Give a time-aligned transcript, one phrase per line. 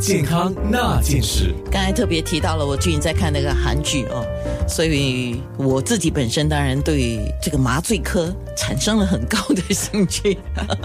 [0.00, 1.54] 健康那件事。
[1.70, 4.24] 刚才特别提到了，我最近在看那个韩剧哦，
[4.68, 10.36] 所以我自己本身当然对这个麻醉科产生了很高的兴趣。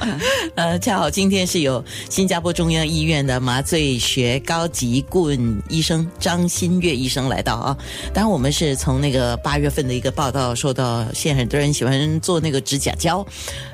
[0.56, 7.78] 呃，恰好今天是有新加坡中央医院的麻醉学高级顾问医生张新月医生来到啊。
[8.14, 13.26] 当然，我们是从那个八月份的一个报道说到，现在很多人喜欢做那个指甲胶，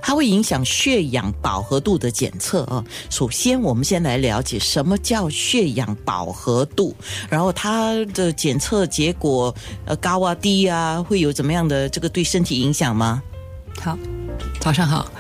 [0.02, 2.84] 它会影响血氧饱和度的检测啊。
[3.10, 6.96] 首先，我们先来了解什么叫血氧饱和度，
[7.30, 9.54] 然后它的检测结果
[9.86, 13.22] 呃高啊低啊，会有怎么样的这个对身体影响吗？
[13.82, 13.98] 好，
[14.62, 15.12] 早上好。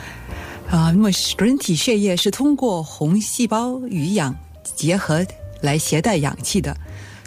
[0.67, 5.23] 啊，那么人体血液是通过红细胞与氧结合
[5.61, 6.75] 来携带氧气的，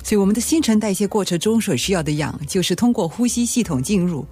[0.02, 4.26] 所以我们的新陈代谢过程中所需要的氧，就是通过呼吸系统进入，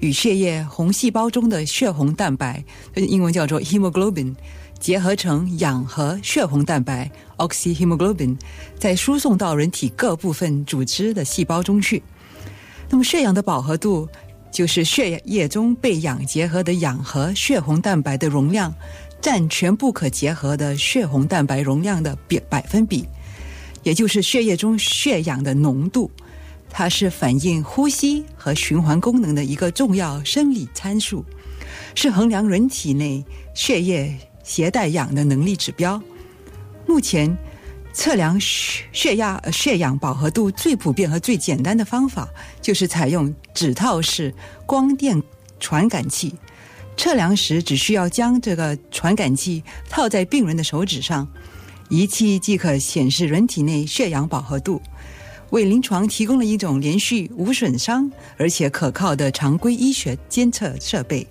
[0.00, 2.62] 与血液红细胞中的血红蛋白，
[2.96, 4.34] 英文叫做 hemoglobin，
[4.80, 8.36] 结合成氧和血红蛋白 oxyhemoglobin，
[8.78, 12.02] 再输送到人体各部分组织的细胞中去。
[12.88, 14.08] 那么血氧的饱和度。
[14.52, 18.74] 就是血液中被氧结合的氧和血红蛋白的容量
[19.20, 23.06] 占全部可结合的血红蛋白容量的比百分比，
[23.84, 26.10] 也就是血液中血氧的浓度。
[26.68, 31.24] 它是反映呼吸和循环功能的一个重要生理参数，
[31.94, 34.18] 是衡量人体内血液
[34.50, 36.02] 携带氧的能力指标。
[36.86, 37.36] 目前。
[37.92, 42.28] 测量血血压、血氧饱和度最普遍和最简单的方法，
[42.62, 44.32] 就是采用指套式
[44.64, 45.20] 光电
[45.58, 46.32] 传感器。
[46.96, 51.26] 测量时，只需要将这个传感器套在病人的手指上，
[51.88, 54.80] 仪器即可显示人体内血氧饱和度，
[55.50, 61.26] 为临床提供了一种连续、无损伤而且可靠的常规医学监测设备。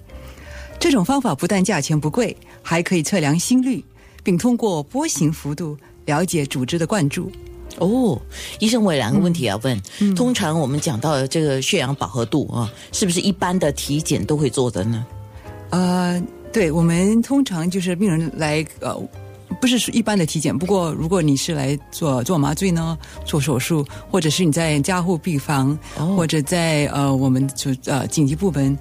[0.80, 3.83] 这种方法不但价钱不贵，还可以测量心率，
[4.23, 5.77] 并通过波形幅度。
[6.05, 7.31] 了解组织的灌注
[7.77, 8.19] 哦，
[8.58, 9.79] 医生，我有两个问题要问。
[10.16, 15.06] 通常我们讲到这个血氧饱和度啊，是不是一般的体检都会做的呢？
[15.69, 16.19] 呃，
[16.51, 19.00] 对，我们通常就是病人来呃，
[19.61, 20.57] 不是一般的体检。
[20.57, 25.78] 不过如果你是来做做麻醉呢，做手术，或者是你在加护病房，
[26.17, 28.75] 或者在呃我们就呃紧急部门。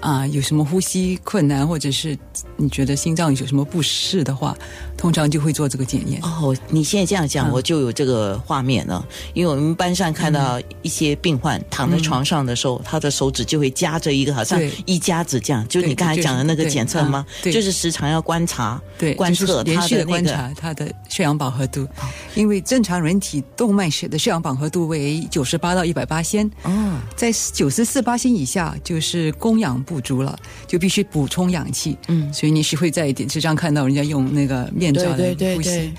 [0.00, 2.16] 啊，有什么呼吸困难，或者是
[2.56, 4.56] 你觉得心脏有什么不适的话，
[4.96, 6.20] 通常就会做这个检验。
[6.22, 9.06] 哦，你现在这样讲，我就有这个画面了。
[9.32, 17.24] 因为我们班上看到一些病患躺在床上的时候，他的手指就会夹着一个好像一夹子这样，就你刚才讲的那个检测吗？
[17.42, 21.86] 就是时常要观察，对，观测连续的观察他的血氧饱和度。
[22.34, 30.00] 因为正常人体动脉血的血氧饱和度为九十八到一百八千，哦，在九十四八千以下就是供氧不。
[30.04, 31.96] 足了，就必须补充氧气。
[32.08, 35.90] 嗯，所以你是会在电视上看到人家用那个面罩来呼吸。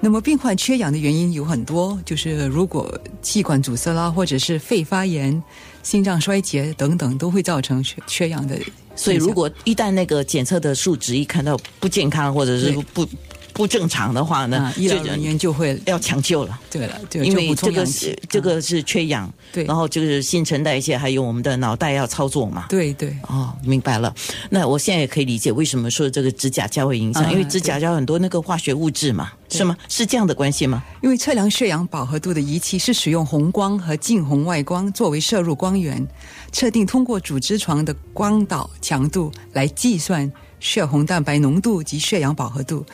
[0.00, 5.42] 那么，病患缺氧的原因有很多，就是如果气管阻塞啦，或者是肺发炎、
[5.82, 8.58] 心脏衰竭等等，都会造成缺缺氧的。
[8.96, 13.06] 所以，如果一旦那个检测的数值一看到不健康，或者是不。
[13.52, 16.58] 不正常的话呢，医疗人员就会要抢救了。
[16.70, 22.66] 对了，因为这个是这个是缺氧，对，然后就是新陈代谢，还有我们的脑袋要操作嘛。
[22.68, 24.14] 对对，哦，明白了。
[24.50, 29.76] 那我现在也可以理解为什么说这个指甲胶会影响，因为指甲胶很多那个化学物质嘛，是吗？
[29.88, 30.82] 是这样的关系吗？
[31.02, 36.06] 因为测量血氧饱和度的仪器是使用红光和近红外光作为摄入光源，
[36.52, 40.30] 测定通过组织床的光导强度来计算
[40.60, 42.84] 血红蛋白浓度及血氧饱和度。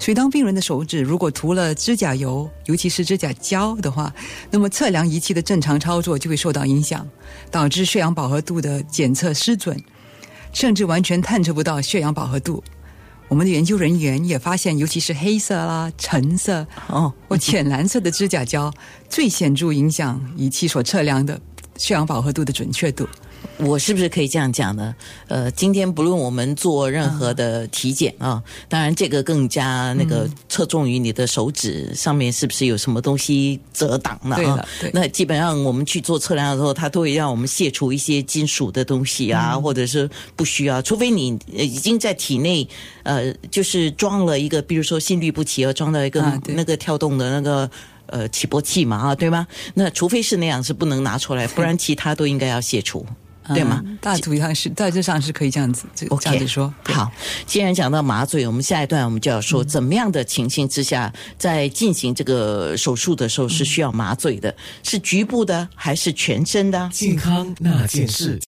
[0.00, 4.12] 所以，当病人的手指如果涂了指甲油，尤其是指甲胶的话，
[4.50, 7.06] 那么测量仪器的正常操作就会受到影响，
[7.50, 9.78] 导致血氧饱和度的检测失准，
[10.54, 12.64] 甚至完全探测不到血氧饱和度。
[13.28, 18.72] 我们的研究人员也发现，尤其是黑色啦、橙色哦或浅蓝色的指甲胶，
[19.08, 21.38] 最显著影响仪器所测量的
[21.80, 23.08] 血氧饱和度的准确度。
[23.56, 24.94] 我是不是可以这样讲呢？
[25.28, 34.66] 呃，今天不论我们做任何的体检啊，当然这个更加那个侧重于你的手指上面是不是有什么东西遮挡了啊？
[34.92, 42.68] 那基本上我们去做测量的时候，它都会让我们卸除一些金属的东西啊，或者是不需要，除非你已经在体内
[43.04, 47.70] 呃，就是装了一个，比如说心律不齐而装到一个那个跳动的那个
[48.10, 49.46] 呃起搏器嘛啊，对吗？
[49.74, 53.06] 那除非是那样是不能拿出来，不然其他都应该要卸除。
[53.52, 53.82] 对吗？
[54.00, 56.72] 大体上是大致上是可以这样子，这样子说。
[56.84, 57.10] 好，
[57.46, 64.54] 既然讲到麻醉，我们下一段我们就要说，怎么样的情形之下，在进行这个手术的时候是需要麻醉的，
[64.84, 66.88] 是局部的还是全身的？
[66.92, 68.38] 健康那件事。